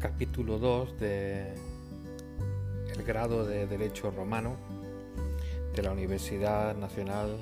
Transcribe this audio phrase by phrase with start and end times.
[0.00, 1.54] capítulo 2 de
[2.94, 4.56] el grado de Derecho Romano
[5.74, 7.36] de la Universidad Nacional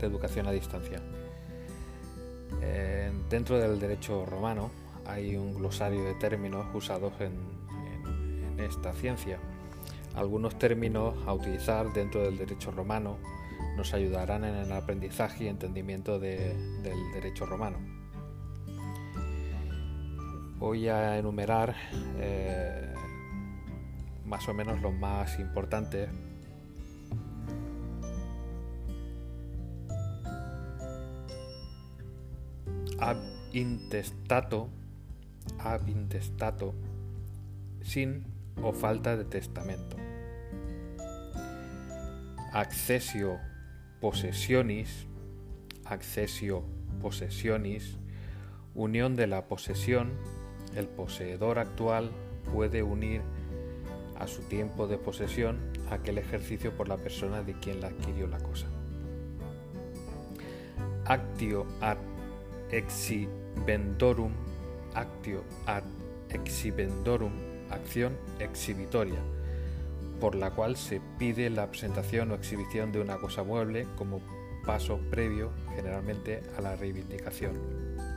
[0.00, 1.00] de Educación a Distancia.
[2.62, 4.70] Eh, dentro del derecho romano
[5.06, 7.58] hay un glosario de términos usados en,
[8.58, 9.38] esta ciencia.
[10.16, 13.18] Algunos términos a utilizar dentro del derecho romano
[13.76, 17.97] nos ayudarán en el aprendizaje y entendimiento del derecho romano.
[20.58, 21.74] Voy a enumerar
[22.18, 22.92] eh,
[24.26, 26.08] más o menos los más importantes
[32.98, 33.16] ab
[33.52, 34.68] intestato,
[35.58, 36.74] ab intestato,
[37.82, 38.24] sin
[38.62, 39.96] o falta de testamento.
[42.52, 43.38] Accesio
[44.00, 45.06] posesionis,
[45.84, 46.64] accesio
[47.00, 47.98] posesionis,
[48.74, 50.12] unión de la posesión,
[50.78, 52.10] el poseedor actual
[52.52, 53.20] puede unir
[54.16, 55.58] a su tiempo de posesión
[55.90, 58.66] aquel ejercicio por la persona de quien la adquirió la cosa.
[61.04, 61.98] Actio ad
[62.70, 64.32] exhibendorum,
[64.94, 65.84] actio ad
[66.30, 67.32] exhibendorum,
[67.70, 69.18] acción exhibitoria,
[70.20, 74.20] por la cual se pide la presentación o exhibición de una cosa mueble como
[74.66, 78.07] paso previo generalmente a la reivindicación.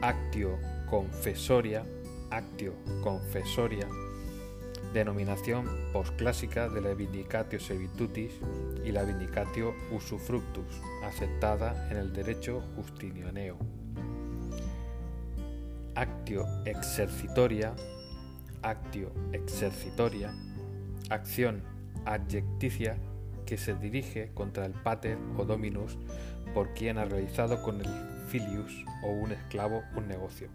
[0.00, 1.84] Actio confesoria,
[2.30, 3.88] actio confesoria,
[4.94, 8.30] denominación posclásica de la Vindicatio Servitutis
[8.84, 13.56] y la Vindicatio Usufructus, aceptada en el derecho justinianeo.
[15.96, 17.74] Actio exercitoria,
[18.62, 20.32] actio exercitoria,
[21.10, 21.64] acción
[22.04, 22.98] adjecticia
[23.46, 25.98] que se dirige contra el pater o dominus
[26.54, 30.48] por quien ha realizado con el filius o un esclavo un negocio,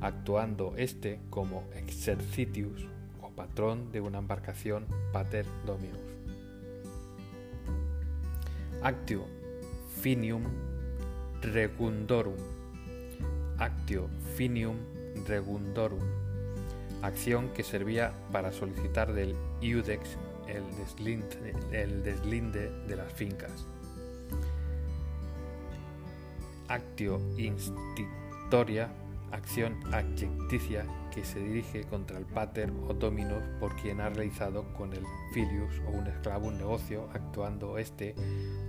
[0.00, 2.86] actuando éste como exercitius
[3.40, 5.98] patrón de una embarcación pater dominus.
[8.82, 9.24] Actio
[10.02, 10.42] finium
[11.40, 12.36] regundorum.
[13.58, 14.76] Actio finium
[15.26, 16.00] regundorum.
[17.00, 20.18] Acción que servía para solicitar del iudex
[21.72, 23.64] el deslinde de las fincas.
[26.70, 28.88] Actio institoria
[29.32, 34.92] acción adjecticia que se dirige contra el pater o dominus por quien ha realizado con
[34.92, 35.04] el
[35.34, 38.14] filius o un esclavo un negocio, actuando este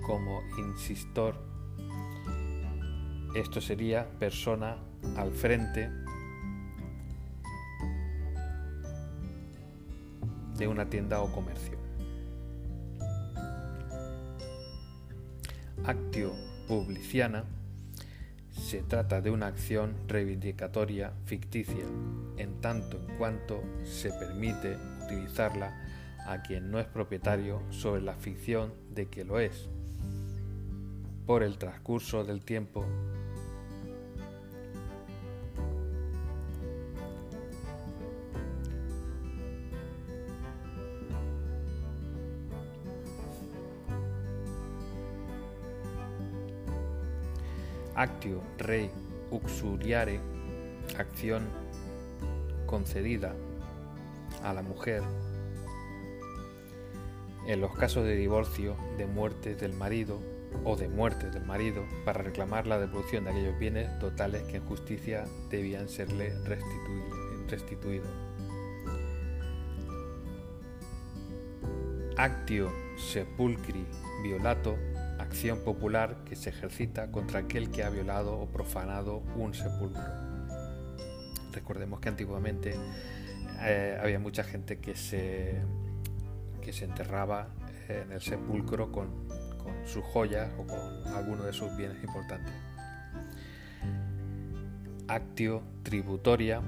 [0.01, 1.35] como insistor.
[3.35, 4.77] Esto sería persona
[5.15, 5.91] al frente
[10.57, 11.77] de una tienda o comercio.
[15.85, 16.31] Actio
[16.67, 17.45] publiciana
[18.71, 21.83] se trata de una acción reivindicatoria ficticia,
[22.37, 25.77] en tanto en cuanto se permite utilizarla
[26.25, 29.67] a quien no es propietario sobre la ficción de que lo es.
[31.25, 32.85] Por el transcurso del tiempo
[47.95, 48.89] actio rei
[49.31, 50.19] uxuriare,
[50.97, 51.43] acción
[52.65, 53.33] concedida
[54.43, 55.03] a la mujer
[57.47, 60.19] en los casos de divorcio, de muerte del marido
[60.63, 64.65] o de muerte del marido para reclamar la devolución de aquellos bienes totales que en
[64.65, 66.33] justicia debían serle
[67.49, 68.11] restituidos.
[72.17, 73.85] Actio sepulcri
[74.21, 74.77] violato
[75.31, 80.03] acción popular que se ejercita contra aquel que ha violado o profanado un sepulcro.
[81.53, 82.75] Recordemos que antiguamente
[83.61, 85.55] eh, había mucha gente que se,
[86.61, 87.47] que se enterraba
[87.87, 89.07] en el sepulcro con,
[89.63, 92.53] con sus joyas o con alguno de sus bienes importantes.
[95.07, 96.61] Actio tributoria,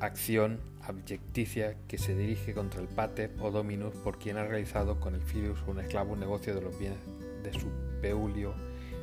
[0.00, 5.14] acción abyecticia que se dirige contra el pater o dominus por quien ha realizado con
[5.14, 6.98] el filius un esclavo un negocio de los bienes
[7.42, 7.68] de su
[8.00, 8.54] peulio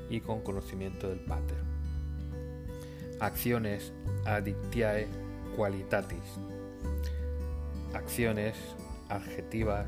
[0.09, 1.57] y con conocimiento del pater.
[3.19, 3.93] Acciones
[4.25, 5.07] addictiae
[5.55, 6.39] qualitatis.
[7.93, 8.55] Acciones
[9.09, 9.87] adjetivas,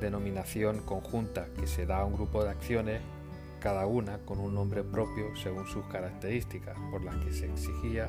[0.00, 3.02] denominación conjunta que se da a un grupo de acciones,
[3.60, 8.08] cada una con un nombre propio según sus características, por las que se exigía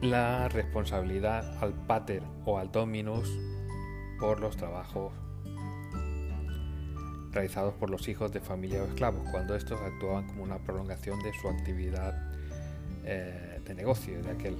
[0.00, 3.30] la responsabilidad al pater o al dominus
[4.20, 5.12] por los trabajos
[7.32, 11.32] realizados por los hijos de familia o esclavos, cuando estos actuaban como una prolongación de
[11.40, 12.30] su actividad
[13.04, 14.56] eh, de negocio de aquel.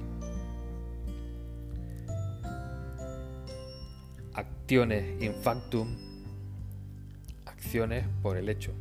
[4.33, 5.97] Acciones in factum,
[7.45, 8.71] acciones por el hecho.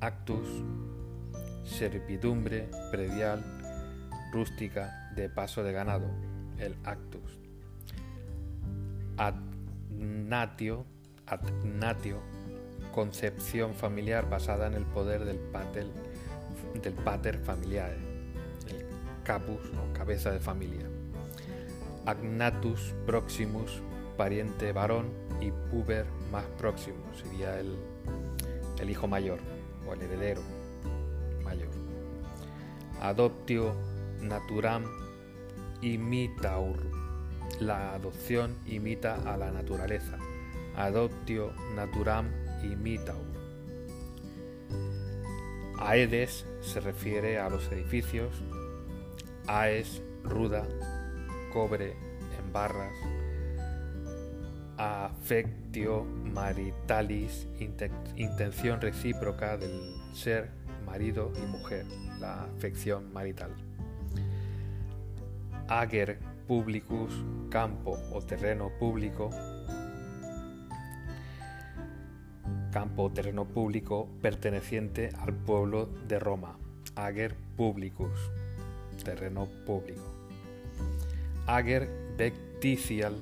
[0.00, 0.48] Actus,
[1.64, 3.44] servidumbre predial,
[4.32, 6.10] rústica, de paso de ganado,
[6.58, 7.45] el actus.
[9.18, 10.84] Adnatio,
[11.26, 12.20] adnatio,
[12.92, 15.86] concepción familiar basada en el poder del pater,
[16.82, 17.92] del pater familiar,
[18.68, 18.86] el
[19.24, 20.86] capus o cabeza de familia.
[22.04, 23.82] Agnatus proximus,
[24.16, 27.76] pariente varón, y puber más próximo, sería el,
[28.80, 29.38] el hijo mayor
[29.88, 30.42] o el heredero
[31.44, 31.68] mayor.
[33.00, 33.74] Adoptio
[34.20, 34.84] naturam
[35.82, 37.05] imitaur.
[37.60, 40.18] La adopción imita a la naturaleza.
[40.76, 42.26] Adoptio naturam
[42.62, 43.24] imitaur.
[45.78, 48.42] Aedes se refiere a los edificios.
[49.46, 50.66] Aes, ruda,
[51.52, 51.92] cobre,
[52.38, 52.92] en barras.
[54.78, 57.46] Affectio maritalis,
[58.16, 60.50] intención recíproca del ser
[60.84, 61.86] marido y mujer,
[62.20, 63.50] la afección marital.
[65.68, 67.12] Ager publicus,
[67.50, 69.30] campo o terreno público.
[72.72, 76.58] Campo o terreno público perteneciente al pueblo de Roma.
[76.94, 78.30] Ager publicus,
[79.04, 80.02] terreno público.
[81.46, 83.14] Ager becticial,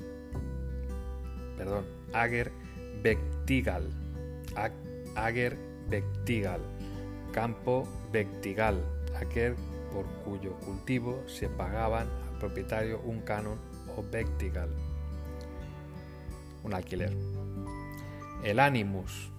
[1.57, 2.51] perdón, Ager
[3.03, 3.91] bectigal.
[5.17, 5.57] Ager
[5.89, 6.61] bectigal
[7.35, 7.83] campo
[8.13, 8.81] vectigal,
[9.21, 9.57] aquel
[9.93, 12.07] por cuyo cultivo se pagaban
[12.45, 13.59] propietario un canon
[13.97, 14.69] o vectigal,
[16.63, 17.17] un alquiler.
[18.43, 19.31] El animus,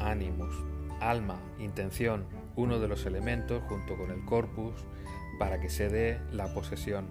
[0.00, 0.54] animus,
[0.98, 2.24] alma, intención,
[2.56, 4.72] uno de los elementos junto con el corpus
[5.38, 7.08] para que se dé la posesión.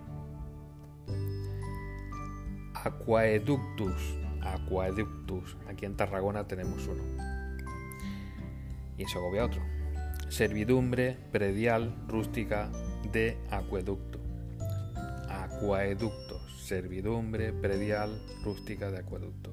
[2.73, 7.03] Aquaeductus, aquaeductus, aquí en Tarragona tenemos uno.
[8.97, 9.61] Y en Segovia otro
[10.29, 12.71] servidumbre predial rústica
[13.11, 14.14] de acueducto.
[15.65, 19.51] Acueducto, servidumbre predial rústica de acueducto,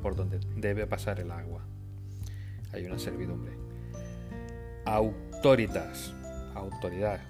[0.00, 1.60] por donde debe pasar el agua.
[2.72, 3.52] Hay una servidumbre.
[4.86, 6.14] Autoritas,
[6.54, 7.20] autoridad,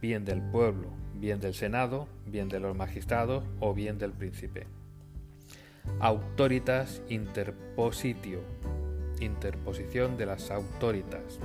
[0.00, 4.66] bien del pueblo, bien del Senado, bien de los magistrados o bien del príncipe.
[6.00, 8.40] Autoritas interpositio,
[9.20, 11.38] interposición de las autoritas,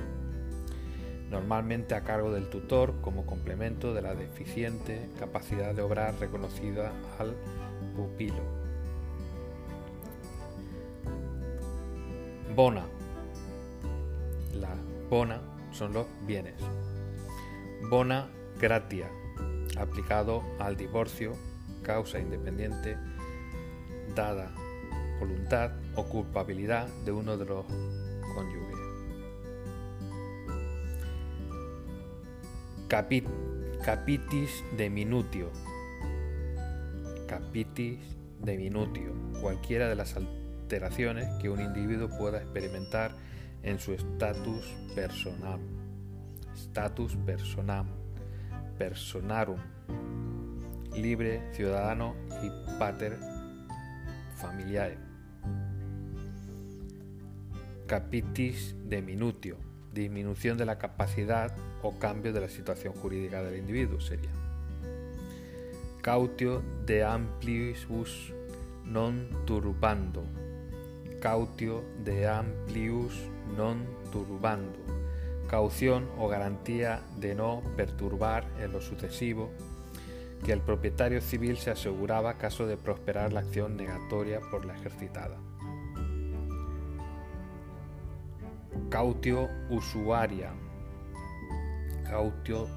[1.29, 7.35] normalmente a cargo del tutor como complemento de la deficiente capacidad de obrar reconocida al
[7.95, 8.41] pupilo.
[12.55, 12.85] Bona.
[14.59, 14.75] La
[15.09, 15.41] bona
[15.71, 16.55] son los bienes.
[17.89, 18.29] Bona
[18.59, 19.09] gratia,
[19.77, 21.33] aplicado al divorcio,
[21.83, 22.97] causa independiente,
[24.15, 24.51] dada
[25.19, 27.65] voluntad o culpabilidad de uno de los
[28.35, 28.66] cónyuges.
[32.87, 35.51] Capitis de minutio.
[37.27, 37.99] Capitis
[38.41, 39.13] de minutio.
[39.41, 43.11] Cualquiera de las alteraciones que un individuo pueda experimentar
[43.63, 44.65] en su status
[44.95, 45.59] personal.
[46.55, 47.87] Status personam.
[48.77, 49.59] Personarum.
[50.95, 53.17] Libre, ciudadano y pater
[54.37, 54.97] familiae.
[57.85, 63.99] Capitis de minutio disminución de la capacidad o cambio de la situación jurídica del individuo
[63.99, 64.31] sería.
[66.01, 67.87] Cautio de amplius
[68.85, 70.23] non turbando.
[71.19, 73.13] Cautio de amplius
[73.57, 74.79] non turbando.
[75.51, 79.51] Caución o garantía de no perturbar en lo sucesivo
[80.45, 85.37] que el propietario civil se aseguraba caso de prosperar la acción negatoria por la ejercitada.
[88.89, 90.53] Cautio usuaria.
[92.05, 92.69] Cautio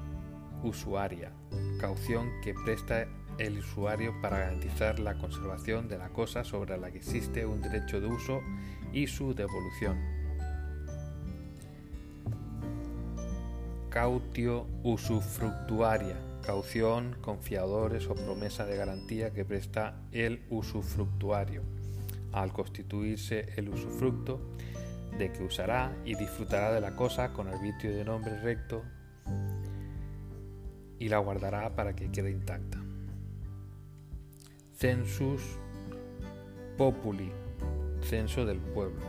[0.61, 1.31] usuaria.
[1.79, 6.97] Caución que presta el usuario para garantizar la conservación de la cosa sobre la que
[6.97, 8.41] existe un derecho de uso
[8.91, 9.97] y su devolución.
[13.89, 16.17] Cautio usufructuaria.
[16.45, 21.61] Caución, confiadores o promesa de garantía que presta el usufructuario.
[22.33, 24.41] Al constituirse el usufructo,
[25.17, 28.83] de que usará y disfrutará de la cosa con arbitrio de nombre recto
[30.99, 32.79] y la guardará para que quede intacta.
[34.75, 35.41] Census
[36.77, 37.31] populi,
[38.01, 39.01] censo del pueblo.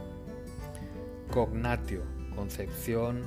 [1.31, 2.03] Cognatio,
[2.35, 3.23] concepción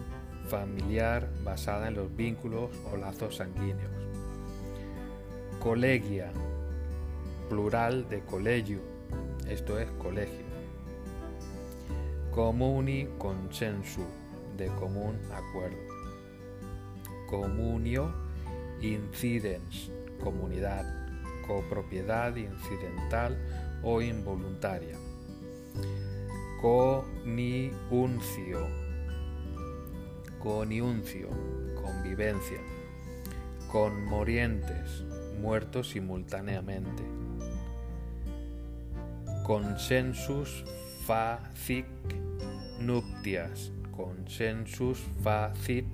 [0.48, 3.92] familiar basada en los vínculos o lazos sanguíneos.
[5.60, 6.32] Colegia,
[7.50, 8.82] plural de colegio,
[9.48, 10.45] esto es colegio.
[12.36, 14.06] Comuni consensu,
[14.58, 15.78] de común acuerdo.
[17.30, 18.14] Comunio
[18.82, 19.90] incidens,
[20.22, 20.84] comunidad,
[21.48, 23.38] copropiedad incidental
[23.84, 24.98] o involuntaria.
[26.62, 27.08] Coniuncio,
[30.38, 31.30] coniuncio,
[31.82, 32.60] convivencia.
[33.72, 35.06] Conmorientes,
[35.40, 37.04] muertos simultáneamente.
[39.46, 40.66] Consensus
[41.06, 41.86] facic
[42.80, 45.86] nuptias, consensus facit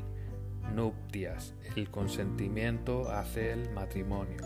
[0.74, 1.54] nuptias.
[1.76, 4.42] El consentimiento hace el matrimonio.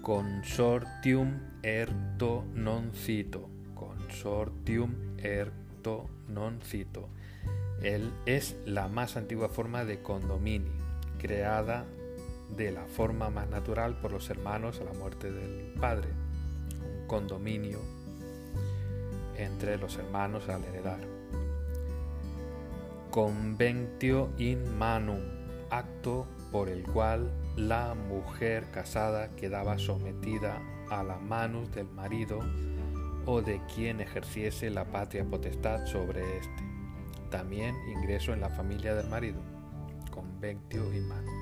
[0.00, 3.50] Consortium erto non cito.
[3.74, 7.10] Consortium erto non cito.
[7.82, 10.72] Él es la más antigua forma de condominio,
[11.18, 11.84] creada
[12.56, 16.08] de la forma más natural por los hermanos a la muerte del padre.
[16.80, 17.93] Un condominio
[19.36, 21.00] entre los hermanos al heredar.
[23.10, 25.20] Conventio in manum,
[25.70, 30.60] acto por el cual la mujer casada quedaba sometida
[30.90, 32.40] a la manus del marido
[33.26, 36.62] o de quien ejerciese la patria potestad sobre éste.
[37.30, 39.40] También ingreso en la familia del marido.
[40.10, 41.34] Conventio in manum.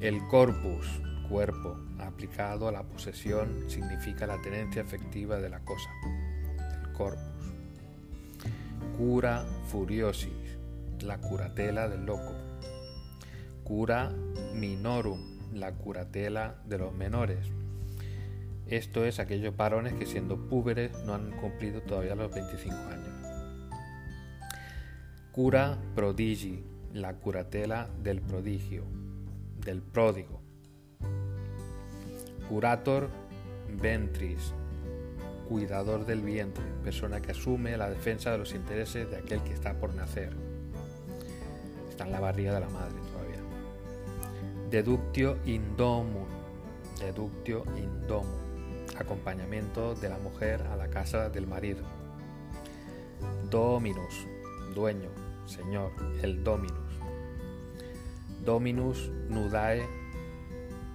[0.00, 5.90] El corpus, cuerpo, aplicado a la posesión, significa la tenencia efectiva de la cosa.
[8.96, 10.58] Cura furiosis,
[11.00, 12.34] la curatela del loco.
[13.64, 14.12] Cura
[14.54, 15.20] minorum,
[15.52, 17.46] la curatela de los menores.
[18.66, 23.08] Esto es aquellos varones que siendo púberes no han cumplido todavía los 25 años.
[25.32, 28.84] Cura prodigi, la curatela del prodigio,
[29.64, 30.40] del pródigo.
[32.48, 33.08] Curator
[33.80, 34.52] ventris,
[35.52, 39.74] cuidador del vientre, persona que asume la defensa de los intereses de aquel que está
[39.74, 40.32] por nacer.
[41.90, 43.42] Está en la barriga de la madre todavía.
[44.70, 46.24] Deductio indomum,
[46.98, 48.32] deductio indomum,
[48.98, 51.82] acompañamiento de la mujer a la casa del marido.
[53.50, 54.26] Dominus,
[54.74, 55.10] dueño,
[55.44, 55.92] señor,
[56.22, 56.78] el dominus.
[58.42, 59.82] Dominus nudae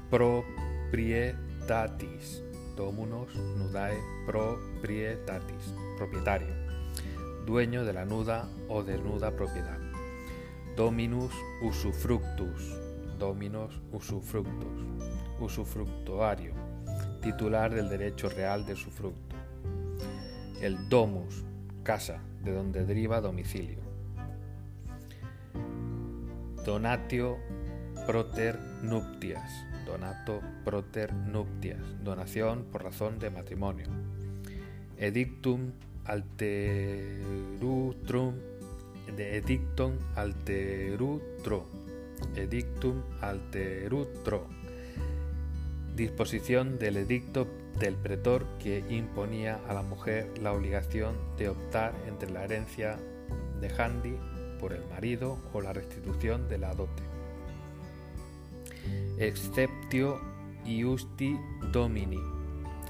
[0.10, 2.47] proprietatis.
[2.78, 5.74] Dominus nudae proprietatis.
[5.98, 6.54] Propietario.
[7.44, 9.80] Dueño de la nuda o desnuda propiedad.
[10.76, 12.78] Dominus usufructus.
[13.18, 14.86] Dominus usufructus.
[15.40, 16.54] Usufructuario.
[17.20, 19.36] Titular del derecho real de usufructo.
[20.62, 21.44] El domus.
[21.82, 23.80] Casa, de donde deriva domicilio.
[26.64, 27.38] Donatio
[28.06, 29.50] proter nuptias.
[29.88, 31.80] Donato proter nuptias.
[32.04, 33.88] Donación por razón de matrimonio.
[34.98, 35.72] Edictum
[36.04, 38.36] alterutrum.
[39.16, 41.66] De edictum alterutro.
[42.36, 44.48] Edictum alterutro.
[45.96, 47.48] Disposición del edicto
[47.80, 53.00] del pretor que imponía a la mujer la obligación de optar entre la herencia
[53.62, 54.18] de Handi
[54.60, 57.17] por el marido o la restitución de la dote.
[59.20, 60.22] Exceptio
[60.66, 61.38] iusti
[61.72, 62.20] domini,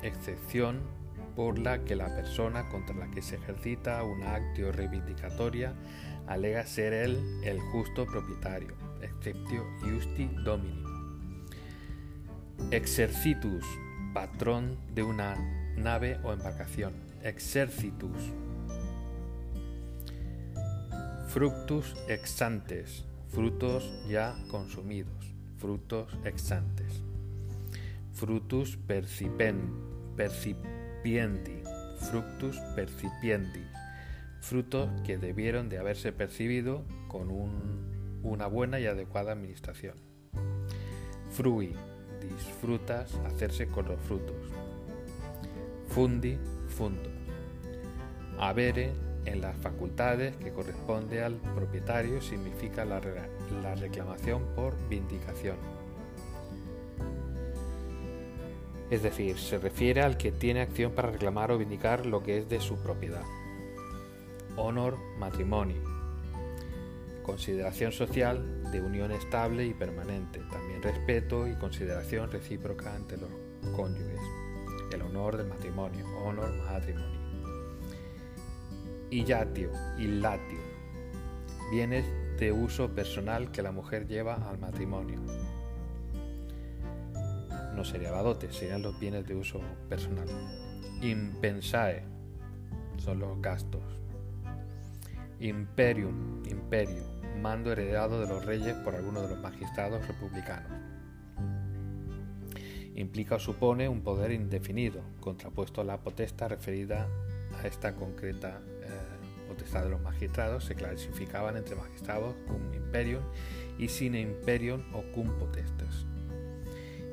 [0.03, 0.81] excepción
[1.35, 5.73] por la que la persona contra la que se ejercita una actio reivindicatoria
[6.27, 8.75] alega ser él el justo propietario.
[9.01, 10.83] Exceptio iusti domini.
[12.71, 13.63] Exercitus,
[14.13, 15.35] patrón de una
[15.77, 16.93] nave o embarcación.
[17.23, 18.33] Exercitus,
[21.27, 27.01] Fructus exantes, frutos ya consumidos, frutos exantes.
[28.13, 29.71] Frutus percipen,
[30.15, 31.61] percipienti,
[32.09, 33.63] fructus percipienti,
[34.41, 39.95] frutos que debieron de haberse percibido con un, una buena y adecuada administración.
[41.31, 41.75] Frui,
[42.21, 44.35] disfrutas hacerse con los frutos.
[45.89, 46.37] Fundi,
[46.67, 47.09] fundo.
[48.39, 48.91] Avere,
[49.25, 53.01] en las facultades que corresponde al propietario significa la,
[53.61, 55.57] la, reclamación por vindicación.
[58.89, 62.49] Es decir, se refiere al que tiene acción para reclamar o vindicar lo que es
[62.49, 63.23] de su propiedad.
[64.55, 65.81] Honor, matrimonio.
[67.23, 70.39] Consideración social de unión estable y permanente.
[70.49, 73.29] También respeto y consideración recíproca ante los
[73.75, 74.21] cónyuges.
[74.93, 76.05] El honor del matrimonio.
[76.23, 77.17] Honor, matrimonio
[79.09, 80.59] illatio, illatio,
[81.71, 82.05] bienes
[82.37, 85.19] de uso personal que la mujer lleva al matrimonio.
[87.75, 90.27] No sería la dote, serían los bienes de uso personal.
[91.01, 92.03] Impensae
[92.97, 93.83] son los gastos.
[95.39, 97.03] Imperium, imperio,
[97.41, 100.71] mando heredado de los reyes por alguno de los magistrados republicanos.
[102.95, 107.07] Implica o supone un poder indefinido, contrapuesto a la potestad referida
[107.59, 108.59] a esta concreta
[109.47, 113.23] potestad de los magistrados, se clasificaban entre magistrados cum imperium
[113.77, 116.05] y sine imperium o cum potestas.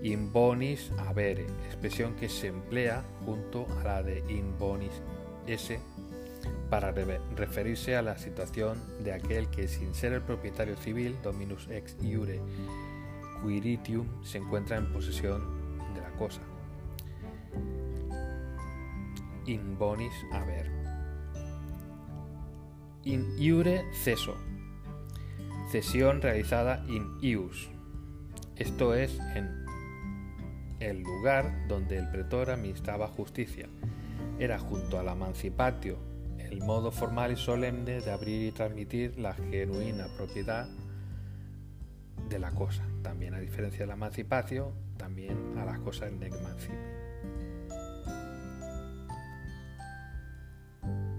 [0.03, 4.93] In bonis avere, expresión que se emplea junto a la de in bonis
[5.47, 5.81] esse
[6.69, 6.93] para
[7.37, 12.41] referirse a la situación de aquel que sin ser el propietario civil, dominus ex iure
[13.43, 15.43] quiritium, se encuentra en posesión
[15.95, 16.41] de la cosa.
[19.47, 20.84] In bonis haber.
[23.05, 24.35] In iure ceso.
[25.71, 27.69] Cesión realizada in ius.
[28.57, 29.67] Esto es en
[30.81, 33.69] el lugar donde el pretor administraba justicia.
[34.39, 35.99] Era junto a la mancipatio
[36.39, 40.67] el modo formal y solemne de abrir y transmitir la genuina propiedad
[42.31, 42.85] de la cosa.
[43.03, 46.75] También a diferencia de la emancipación, también a las cosas en emancipe.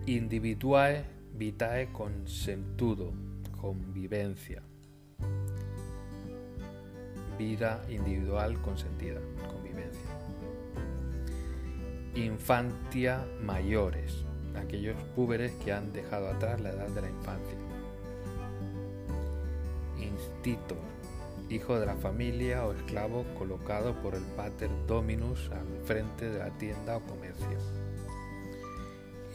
[0.07, 3.11] Individuae vitae consentudo,
[3.59, 4.63] convivencia.
[7.37, 9.19] Vida individual consentida,
[9.51, 10.01] convivencia.
[12.15, 14.23] Infantia mayores,
[14.55, 17.57] aquellos púberes que han dejado atrás la edad de la infancia.
[19.99, 20.77] Institor,
[21.49, 26.49] hijo de la familia o esclavo colocado por el pater dominus al frente de la
[26.51, 27.57] tienda o comercio.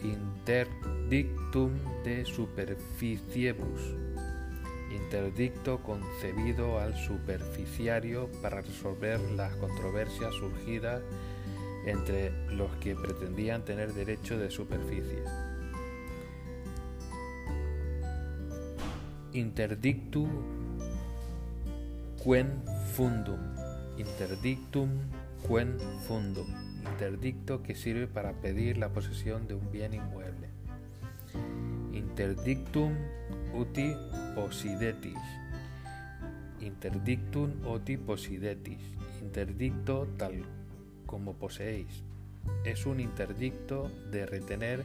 [0.03, 1.71] Interdictum
[2.03, 3.81] de superficiebus,
[4.95, 11.01] interdicto concebido al superficiario para resolver las controversias surgidas
[11.85, 15.23] entre los que pretendían tener derecho de superficie.
[19.33, 20.29] Interdictum
[22.23, 23.39] quen fundum.
[23.97, 24.89] Interdictum
[25.47, 26.70] quen fundum.
[27.01, 30.49] Interdicto que sirve para pedir la posesión de un bien inmueble.
[31.93, 32.93] Interdictum
[33.55, 33.95] uti
[34.35, 35.17] posidetis.
[36.59, 38.77] Interdictum uti posidetis.
[39.19, 40.43] Interdicto tal
[41.07, 42.03] como poseéis.
[42.65, 44.83] Es un interdicto de retener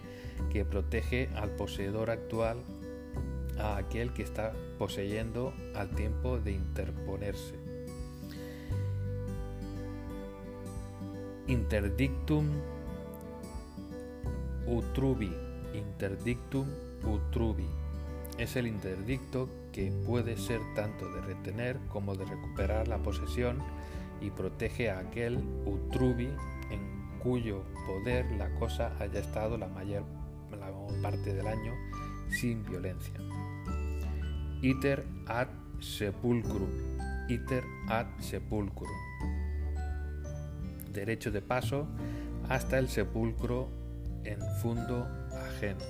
[0.50, 2.56] que protege al poseedor actual
[3.58, 7.65] a aquel que está poseyendo al tiempo de interponerse.
[11.48, 12.48] Interdictum
[14.66, 15.32] utrubi.
[15.74, 16.66] Interdictum
[17.04, 17.68] utrubi.
[18.36, 23.58] Es el interdicto que puede ser tanto de retener como de recuperar la posesión
[24.20, 26.30] y protege a aquel utrubi
[26.70, 30.02] en cuyo poder la cosa haya estado la mayor,
[31.00, 31.74] parte del año
[32.28, 33.14] sin violencia.
[34.62, 36.70] Iter ad sepulcrum.
[37.28, 39.05] Iter ad sepulcrum.
[40.96, 41.86] Derecho de paso
[42.48, 43.68] hasta el sepulcro
[44.24, 45.84] en fundo ajeno.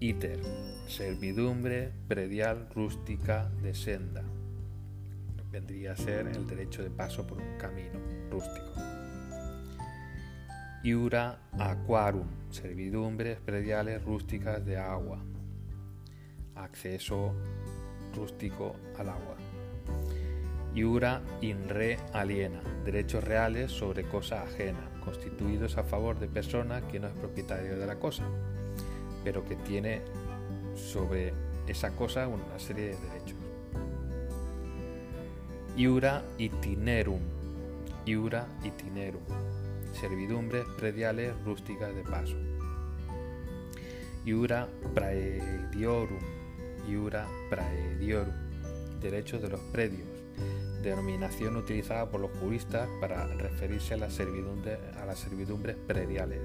[0.00, 0.40] Iter,
[0.88, 4.24] servidumbre predial rústica de senda
[5.52, 8.72] vendría a ser el derecho de paso por un camino rústico.
[10.82, 15.24] Iura aquarum, servidumbres prediales rústicas de agua,
[16.56, 17.34] acceso
[18.14, 19.45] rústico al agua.
[20.76, 27.00] Iura in re aliena, derechos reales sobre cosa ajena, constituidos a favor de persona que
[27.00, 28.24] no es propietario de la cosa,
[29.24, 30.02] pero que tiene
[30.74, 31.32] sobre
[31.66, 33.38] esa cosa una serie de derechos.
[35.78, 37.20] Iura itinerum.
[38.04, 39.22] Iura itinerum.
[39.98, 42.36] Servidumbres prediales rústicas de paso.
[44.26, 46.20] Iura praediorum.
[46.86, 48.34] Iura praediorum.
[49.00, 50.15] Derechos de los predios.
[50.82, 56.42] Denominación utilizada por los juristas para referirse a las servidumbres, a las servidumbres prediales.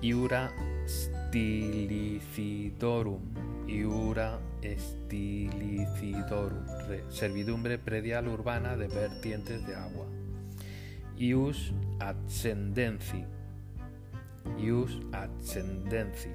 [0.00, 0.50] Iura
[0.86, 3.20] stilicidorum.
[3.66, 6.66] Iura estilicidorum,
[7.08, 10.04] servidumbre predial urbana de vertientes de agua.
[11.16, 13.24] Ius ascendenci,
[14.58, 16.28] ius ascendenci,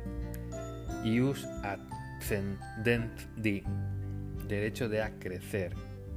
[1.03, 3.63] ius ascendendi,
[4.49, 5.73] derecho de acrecer.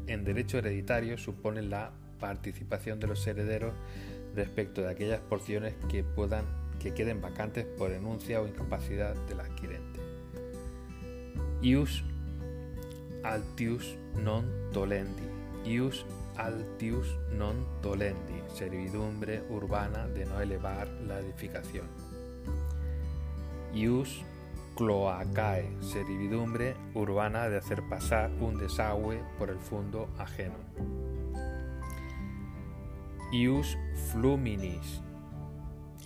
[0.09, 3.75] En derecho hereditario supone la participación de los herederos
[4.35, 6.45] respecto de aquellas porciones que puedan
[6.81, 10.01] que queden vacantes por enuncia o incapacidad del adquirente.
[11.63, 12.03] Ius
[13.23, 14.43] altius non
[14.75, 15.23] tolendi.
[15.63, 16.03] Ius
[16.35, 17.07] altius
[17.39, 18.43] non tolendi.
[18.51, 21.87] Servidumbre urbana de no elevar la edificación.
[23.73, 24.27] Ius
[24.83, 25.71] cloacae.
[25.81, 30.57] Servidumbre urbana de hacer pasar un desagüe por el fondo ajeno.
[33.33, 33.79] Ius
[34.11, 35.01] fluminis.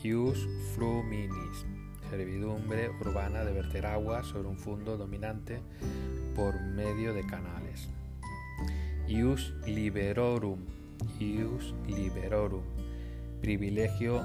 [0.03, 1.65] Ius fluminis.
[2.11, 5.62] Servidumbre urbana de verter agua sobre un fondo dominante
[6.35, 7.89] por medio de canales.
[9.09, 10.61] Ius liberorum,
[11.19, 12.62] ius liberorum,
[13.41, 14.23] privilegio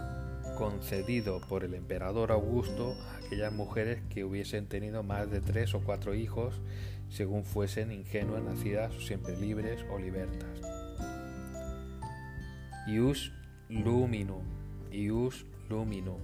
[0.57, 5.79] concedido por el emperador Augusto a aquellas mujeres que hubiesen tenido más de tres o
[5.79, 6.59] cuatro hijos,
[7.07, 10.59] según fuesen ingenuas, nacidas siempre libres o libertas.
[12.89, 13.31] Ius
[13.69, 14.43] luminum,
[14.91, 16.19] ius luminum,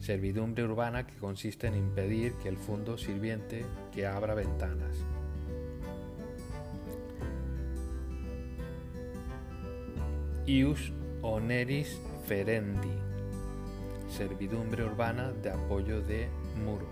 [0.00, 4.98] servidumbre urbana que consiste en impedir que el fondo sirviente que abra ventanas.
[10.46, 12.92] Ius oneris ferendi,
[14.14, 16.28] servidumbre urbana de apoyo de
[16.64, 16.86] muro.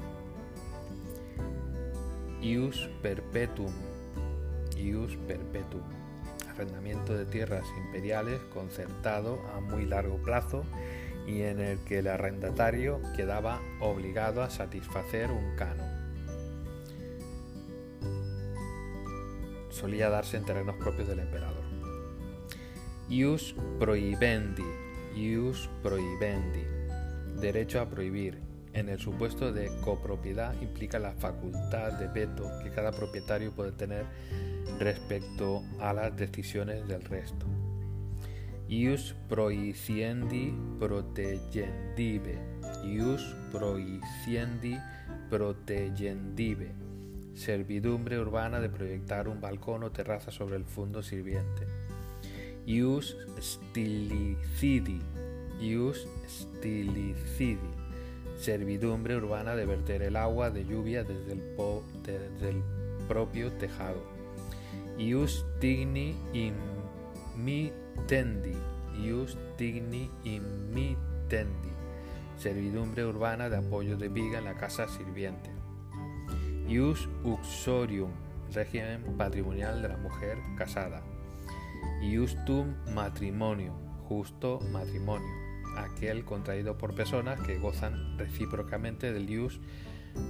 [2.42, 3.72] Ius perpetuum,
[4.76, 5.84] ius perpetuum,
[6.50, 10.64] arrendamiento de tierras imperiales concertado a muy largo plazo
[11.24, 15.84] y en el que el arrendatario quedaba obligado a satisfacer un cano.
[19.70, 21.62] Solía darse en terrenos propios del emperador.
[23.08, 24.64] Ius prohibendi,
[25.14, 26.81] ius prohibendi,
[27.40, 28.38] derecho a prohibir.
[28.72, 34.06] En el supuesto de copropiedad implica la facultad de veto que cada propietario puede tener
[34.78, 37.46] respecto a las decisiones del resto
[38.72, 42.38] ius proiciendi protegendive,
[42.82, 44.78] ius proiciendi
[45.28, 46.72] protegendive,
[47.34, 51.66] servidumbre urbana de proyectar un balcón o terraza sobre el fondo sirviente.
[52.64, 55.02] Ius stilicidi,
[55.62, 57.70] ius stilicidi,
[58.36, 62.62] servidumbre urbana de verter el agua de lluvia desde el,
[63.08, 64.02] propio tejado.
[64.98, 66.54] Ius digni in
[68.06, 68.54] Tendi,
[69.02, 70.10] ius digni
[71.28, 71.72] tendi,
[72.36, 75.50] servidumbre urbana de apoyo de viga en la casa sirviente.
[76.68, 78.10] Ius uxorium,
[78.52, 81.02] régimen patrimonial de la mujer casada.
[82.02, 83.76] Iustum matrimonium,
[84.08, 89.60] justo matrimonio, aquel contraído por personas que gozan recíprocamente del ius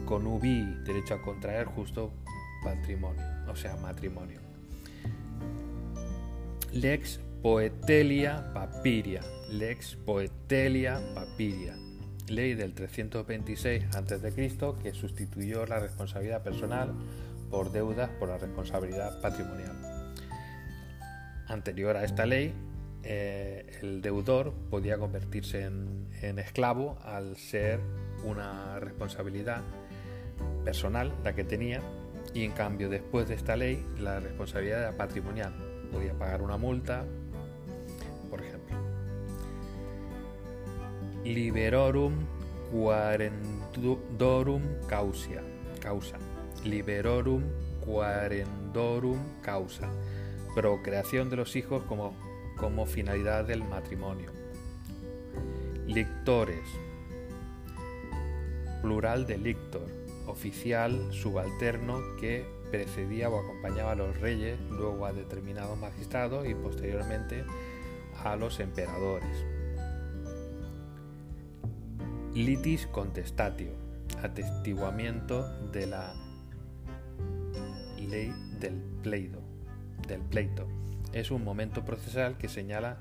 [0.04, 2.12] conubi, derecho a contraer justo
[2.62, 4.40] patrimonio, o sea, matrimonio.
[6.72, 11.74] Lex Poetelia Papiria, Lex Poetelia Papiria,
[12.28, 14.56] ley del 326 a.C.
[14.82, 16.94] que sustituyó la responsabilidad personal
[17.50, 19.76] por deudas por la responsabilidad patrimonial.
[21.48, 22.54] Anterior a esta ley,
[23.04, 27.80] eh, el deudor podía convertirse en, esclavo al ser
[28.24, 29.62] una responsabilidad
[30.64, 31.80] personal la que tenía
[32.32, 35.52] y en cambio después de esta ley la responsabilidad era patrimonial
[35.92, 37.04] podía pagar una multa,
[38.30, 38.76] por ejemplo.
[41.24, 42.14] Liberorum
[42.72, 45.42] quarendorum causa.
[45.80, 46.16] causa.
[46.64, 47.44] Liberorum
[47.84, 49.88] quarendorum causa.
[50.54, 52.14] Procreación de los hijos como,
[52.62, 54.30] como finalidad del matrimonio.
[55.84, 56.62] Lictores.
[58.82, 59.88] Plural de lictor.
[60.28, 67.44] Oficial subalterno que precedía o acompañaba a los reyes, luego a determinados magistrados y posteriormente
[68.22, 69.44] a los emperadores.
[72.32, 73.72] Litis contestatio,
[74.22, 76.14] atestiguamiento de la
[77.98, 79.40] ley del pleito,
[80.06, 80.81] del pleito.
[81.12, 82.98] Es un momento procesal que señala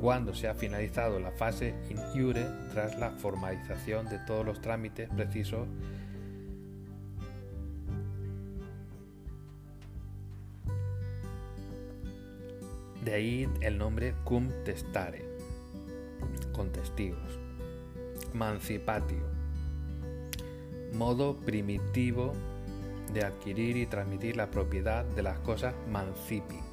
[0.00, 5.08] cuando se ha finalizado la fase in iure tras la formalización de todos los trámites
[5.08, 5.66] precisos
[13.08, 15.24] De ahí el nombre cum testare,
[16.52, 17.38] con testigos.
[18.34, 19.24] Mancipatio,
[20.92, 22.34] modo primitivo
[23.14, 26.67] de adquirir y transmitir la propiedad de las cosas mancipi.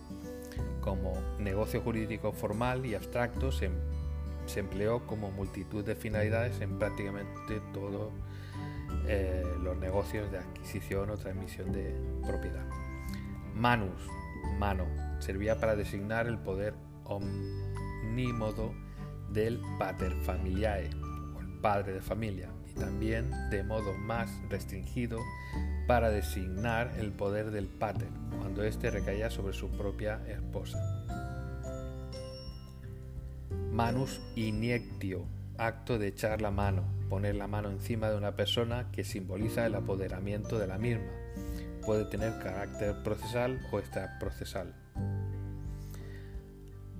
[0.85, 3.69] Como negocio jurídico formal y abstracto se,
[4.55, 8.13] empleó como multitud de finalidades en prácticamente todos
[9.07, 11.93] eh, los negocios de adquisición o transmisión de
[12.25, 12.65] propiedad.
[13.53, 14.07] Manus,
[14.57, 14.85] mano,
[15.19, 18.73] servía para designar el poder omnímodo
[19.33, 20.89] del pater familiae
[21.65, 25.19] padre de familia también de modo más restringido
[25.87, 30.79] para designar el poder del pater cuando éste recaía sobre su propia esposa.
[33.71, 35.25] Manus iniectio,
[35.57, 39.75] acto de echar la mano, poner la mano encima de una persona que simboliza el
[39.75, 41.11] apoderamiento de la misma.
[41.85, 44.73] Puede tener carácter procesal o extraprocesal.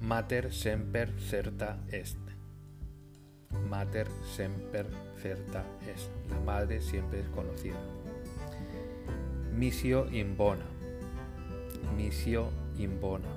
[0.01, 2.24] Mater semper certa est.
[3.69, 4.85] Mater semper
[5.21, 6.09] certa est.
[6.29, 7.77] La madre siempre es conocida.
[9.53, 10.65] Misio imbona.
[11.97, 13.29] Misio imbona.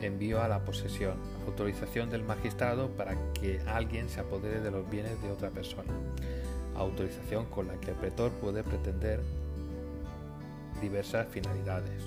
[0.00, 1.16] Envío a la posesión.
[1.46, 5.92] Autorización del magistrado para que alguien se apodere de los bienes de otra persona.
[6.76, 9.20] Autorización con la que el pretor puede pretender
[10.80, 12.02] diversas finalidades.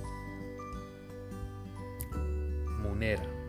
[2.81, 3.39] Munera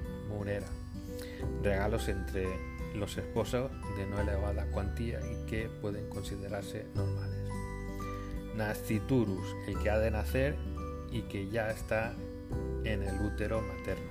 [1.63, 2.47] regalos entre
[2.95, 7.49] los esposos de no elevada cuantía y que pueden considerarse normales.
[8.57, 10.57] Nasciturus, el que ha de nacer
[11.11, 12.15] y que ya está
[12.85, 14.11] en el útero materno.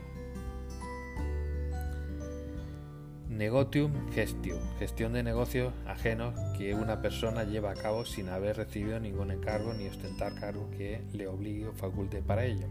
[3.29, 8.99] Negotium gestio, gestión de negocios ajenos que una persona lleva a cabo sin haber recibido
[8.99, 12.67] ningún encargo ni ostentar cargo que le obligue o faculte para ello.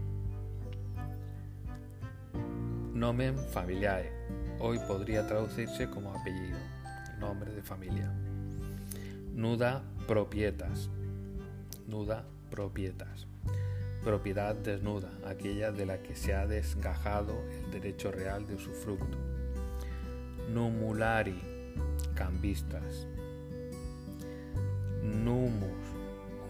[2.93, 4.11] Nomen familiae.
[4.61, 6.57] Hoy podría traducirse como apellido,
[7.17, 8.11] nombre de familia.
[9.33, 10.89] Nuda propietas.
[11.87, 13.25] Nuda propietas.
[14.03, 19.17] Propiedad desnuda, aquella de la que se ha desgajado el derecho real de usufructo.
[20.53, 21.39] Numulari,
[22.13, 23.07] cambistas.
[25.01, 25.87] Numus,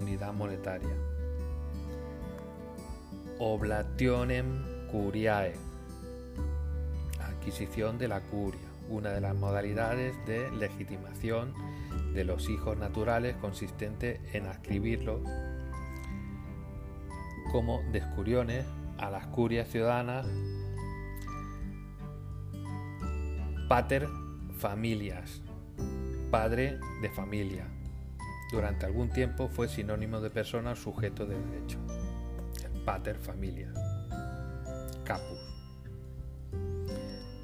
[0.01, 0.95] unidad monetaria.
[3.37, 5.53] Oblationem curiae,
[7.49, 8.59] adquisición de la curia,
[8.89, 11.51] una de las modalidades de legitimación
[12.13, 15.21] de los hijos naturales consistente en adscribirlos
[17.51, 18.67] como descuriones
[18.99, 20.27] a las curias ciudadanas
[23.67, 24.07] pater
[24.59, 25.41] familias,
[26.29, 27.65] padre de familia.
[28.51, 31.79] Durante algún tiempo fue sinónimo de persona sujeto de derecho.
[32.63, 33.73] El pater familias.
[35.03, 35.38] Capus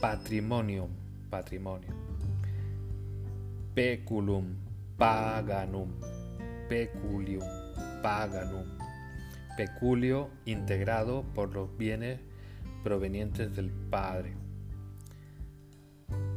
[0.05, 0.89] patrimonium,
[1.31, 1.89] patrimonio.
[3.73, 4.55] Peculum,
[4.99, 5.89] paganum,
[6.69, 7.41] peculium,
[8.03, 8.67] paganum.
[9.57, 12.19] Peculio integrado por los bienes
[12.83, 14.35] provenientes del Padre.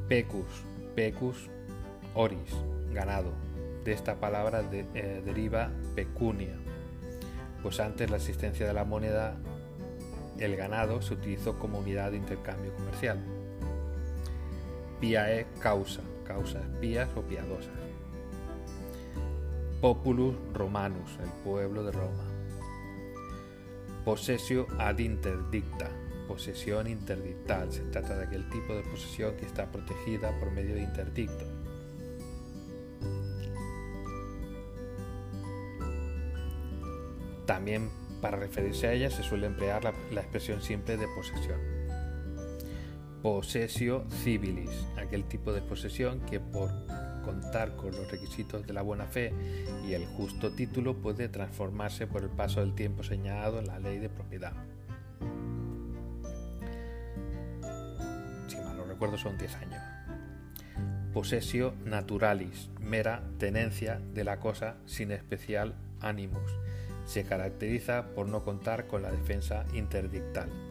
[0.09, 1.51] Pecus, pecus,
[2.15, 2.55] oris,
[2.95, 3.35] ganado.
[3.85, 6.57] De esta palabra eh, deriva pecunia,
[7.63, 9.37] pues antes la existencia de la moneda,
[10.39, 13.19] el ganado se utilizó como unidad de intercambio comercial
[15.01, 17.73] piae causa, causas pías o piadosas.
[19.81, 22.25] Populus Romanus, el pueblo de Roma.
[24.05, 25.89] Possessio ad interdicta,
[26.27, 27.73] posesión interdictal.
[27.73, 31.45] Se trata de aquel tipo de posesión que está protegida por medio de interdicto.
[37.47, 41.78] También para referirse a ella se suele emplear la expresión simple de posesión
[43.23, 46.71] possessio civilis, aquel tipo de posesión que por
[47.25, 49.33] contar con los requisitos de la buena fe
[49.87, 53.99] y el justo título puede transformarse por el paso del tiempo señalado en la ley
[53.99, 54.55] de propiedad.
[58.47, 59.83] Si mal no recuerdo son 10 años.
[61.13, 66.53] Possessio naturalis, mera tenencia de la cosa sin especial animus.
[67.05, 70.68] Se caracteriza por no contar con la defensa interdictal.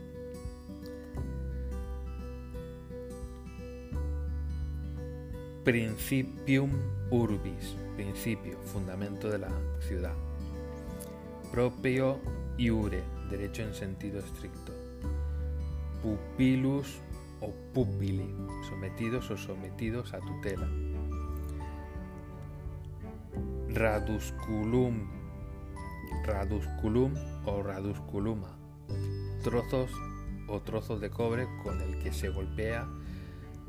[5.68, 6.72] Principium
[7.12, 9.50] urbis, principio, fundamento de la
[9.82, 10.14] ciudad.
[11.52, 12.22] Propio
[12.58, 14.72] iure, derecho en sentido estricto.
[16.02, 17.02] Pupilus
[17.42, 18.34] o pupili,
[18.70, 20.70] sometidos o sometidos a tutela.
[23.68, 25.06] Radusculum,
[26.24, 27.14] radusculum
[27.46, 28.58] o radusculuma,
[29.44, 29.92] trozos
[30.48, 32.88] o trozos de cobre con el que se golpea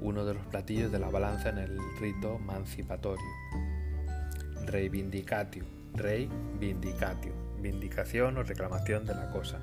[0.00, 3.24] uno de los platillos de la balanza en el rito mancipatorio.
[4.66, 9.60] Reivindicatio, rey vindicatio, vindicación o reclamación de la cosa.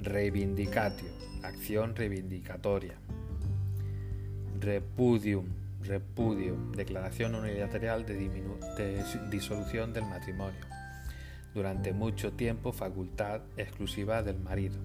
[0.00, 1.08] Reivindicatio,
[1.42, 2.94] acción reivindicatoria.
[4.60, 5.46] Repudium,
[5.82, 8.14] repudio, declaración unilateral de,
[8.76, 10.60] de disolución del matrimonio.
[11.54, 14.78] Durante mucho tiempo facultad exclusiva del marido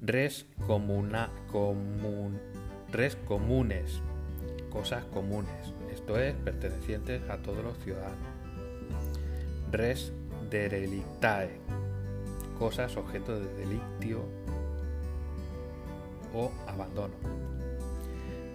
[0.00, 1.30] res, comuna,
[2.92, 4.00] res comunes,
[4.70, 8.18] cosas comunes, esto es, pertenecientes a todos los ciudadanos.
[9.72, 10.12] Res
[10.50, 11.58] derelictae,
[12.58, 14.24] cosas objeto de delictio
[16.34, 17.14] o abandono.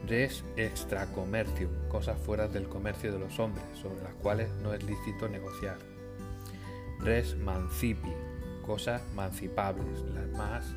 [0.08, 5.27] Res extracomercium, cosas fuera del comercio de los hombres, sobre las cuales no es lícito
[5.27, 5.77] negociar.
[6.99, 8.12] Res mancipi,
[8.65, 10.75] cosas mancipables, las más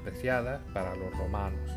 [0.00, 1.70] apreciadas para los romanos,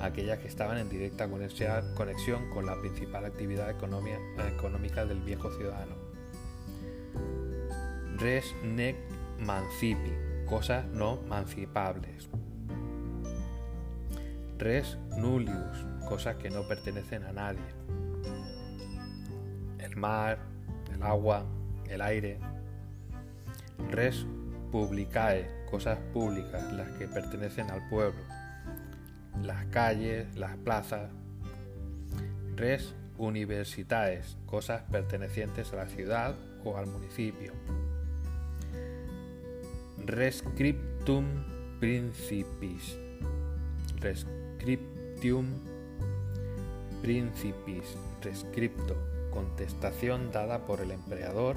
[0.00, 5.94] aquellas que estaban en directa conexión con la principal actividad económica del viejo ciudadano.
[8.16, 8.96] Res nec
[9.38, 10.12] mancipi,
[10.46, 12.28] cosas no mancipables.
[14.58, 17.60] Res nullius, cosas que no pertenecen a nadie.
[19.78, 20.38] El mar,
[20.92, 21.44] el agua,
[21.86, 22.38] el aire.
[23.90, 24.26] Res
[24.70, 28.20] publicae, cosas públicas, las que pertenecen al pueblo.
[29.42, 31.10] Las calles, las plazas.
[32.56, 37.52] Res universitaes, cosas pertenecientes a la ciudad o al municipio.
[40.04, 41.24] Rescriptum
[41.80, 42.98] principis.
[44.00, 45.46] Rescriptium
[47.02, 47.96] principis.
[48.22, 48.96] Rescripto.
[49.30, 51.56] Contestación dada por el emperador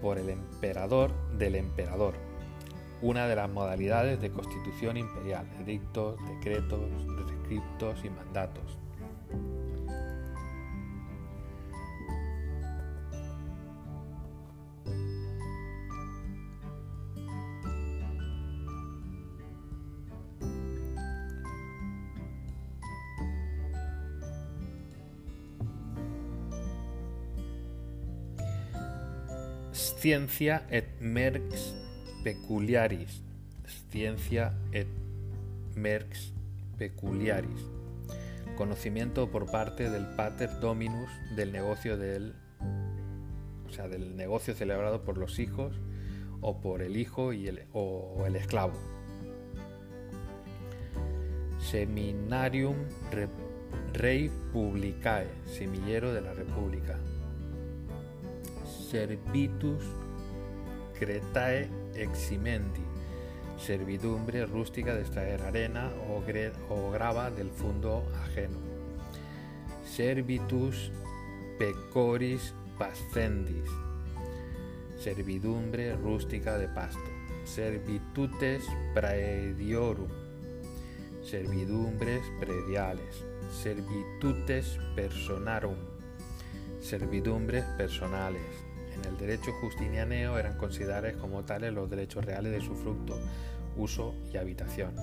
[0.00, 2.14] por el emperador del emperador,
[3.02, 8.78] una de las modalidades de constitución imperial, edictos, decretos, rescriptos y mandatos.
[29.76, 31.74] Ciencia et merx
[32.24, 33.22] peculiaris.
[33.90, 34.88] Ciencia et
[35.74, 36.32] merx
[36.78, 37.60] peculiaris.
[38.56, 42.34] Conocimiento por parte del pater dominus del negocio del
[43.68, 45.78] o sea, del negocio celebrado por los hijos
[46.40, 48.72] o por el hijo y el, o el esclavo.
[51.58, 52.76] Seminarium
[53.92, 56.98] Rei Publicae, semillero de la República
[58.96, 59.84] servitus
[60.98, 62.80] cretae eximendi,
[63.58, 68.58] servidumbre rústica de extraer arena o, grava del fondo ajeno.
[69.84, 70.90] Servitus
[71.58, 73.68] pecoris pascendis,
[74.98, 77.10] servidumbre rústica de pasto.
[77.44, 80.08] Servitutes praediorum,
[81.22, 83.24] servidumbres prediales.
[83.62, 85.76] Servitutes personarum,
[86.80, 88.65] servidumbres personales
[88.98, 93.18] en el derecho justinianeo eran considerados como tales los derechos reales de su fruto,
[93.76, 94.94] uso y habitación.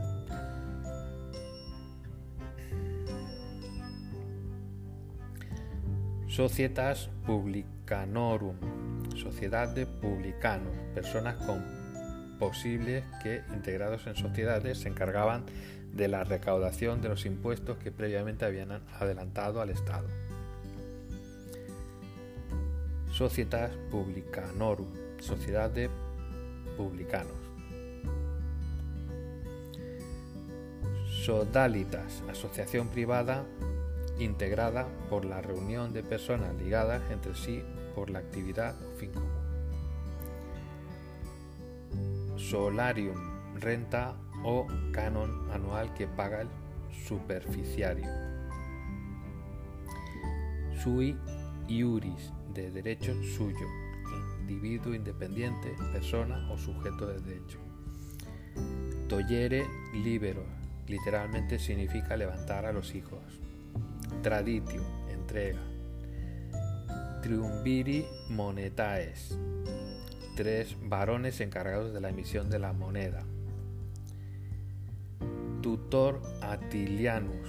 [6.28, 8.56] Societas publicanorum,
[9.16, 11.64] sociedad de publicanos, personas con
[12.40, 15.46] posibles que, integrados en sociedades, se encargaban
[15.94, 20.08] de la recaudación de los impuestos que previamente habían adelantado al Estado.
[23.24, 25.90] Societas Publicanorum, Sociedad de
[26.76, 27.32] Publicanos.
[31.24, 33.46] Sodalitas, asociación privada
[34.20, 37.64] integrada por la reunión de personas ligadas entre sí
[37.96, 39.32] por la actividad o fin común.
[42.36, 46.50] Solarium, renta o canon anual que paga el
[47.08, 48.10] superficiario.
[50.84, 51.18] Sui
[51.70, 53.68] iuris, de derecho suyo,
[54.42, 57.60] individuo independiente, persona o sujeto de derecho.
[59.08, 60.44] Toyere libero,
[60.88, 63.22] literalmente significa levantar a los hijos.
[64.22, 65.62] Traditio, entrega.
[67.22, 69.38] Triumviri monetaes,
[70.36, 73.24] tres varones encargados de la emisión de la moneda.
[75.62, 77.48] Tutor Atilianus,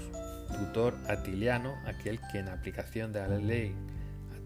[0.56, 3.74] tutor atiliano, aquel que en aplicación de la ley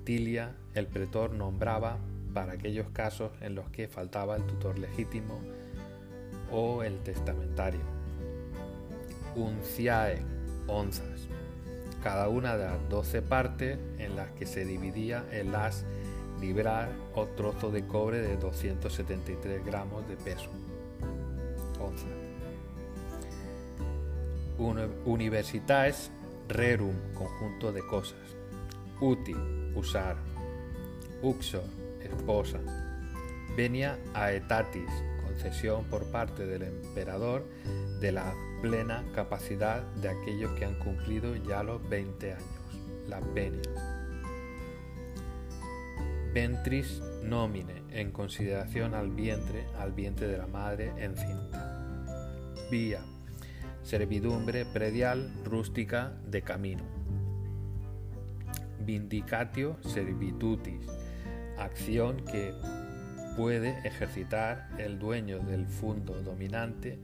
[0.09, 1.99] el pretor nombraba
[2.33, 5.39] para aquellos casos en los que faltaba el tutor legítimo
[6.51, 7.83] o el testamentario.
[9.37, 10.23] Unciae,
[10.67, 11.29] onzas,
[12.03, 15.85] cada una de las doce partes en las que se dividía el as
[16.41, 20.49] librar o trozo de cobre de 273 gramos de peso.
[21.79, 22.09] Onzas.
[25.05, 26.11] Universitas
[26.49, 28.38] rerum, conjunto de cosas.
[29.01, 29.37] Útil,
[29.77, 30.17] usar.
[31.23, 31.63] Uxor,
[32.03, 32.59] esposa.
[33.57, 34.91] Venia aetatis,
[35.25, 37.45] concesión por parte del emperador
[38.01, 42.77] de la plena capacidad de aquellos que han cumplido ya los 20 años,
[43.09, 43.69] las venias.
[46.35, 52.05] Ventris nomine, en consideración al vientre, al vientre de la madre encinta.
[52.69, 53.01] Vía,
[53.83, 56.98] servidumbre predial rústica de camino.
[58.81, 60.87] Vindicatio servitutis,
[61.59, 62.55] acción que
[63.37, 66.99] puede ejercitar el dueño del fundo dominante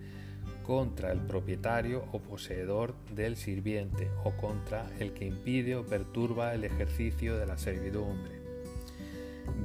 [0.65, 6.65] contra el propietario o poseedor del sirviente o contra el que impide o perturba el
[6.65, 8.41] ejercicio de la servidumbre.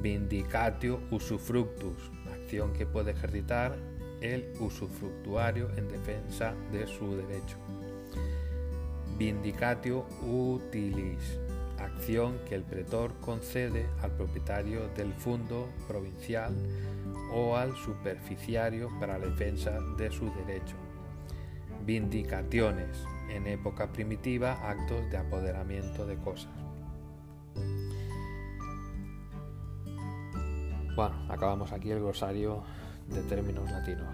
[0.02, 3.76] Vindicatio usufructus, acción que puede ejercitar
[4.20, 7.56] el usufructuario en defensa de su derecho.
[9.18, 11.38] Vindicatio utilis,
[11.84, 16.54] acción que el pretor concede al propietario del fundo provincial
[17.32, 20.76] o al superficiario para la defensa de su derecho.
[21.84, 26.52] Vindicaciones, en época primitiva, actos de apoderamiento de cosas.
[30.96, 32.62] Bueno, acabamos aquí el glosario
[33.08, 34.12] de términos latinos,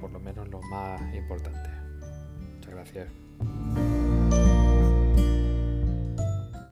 [0.00, 1.70] por lo menos lo más importante.
[2.56, 3.89] Muchas gracias.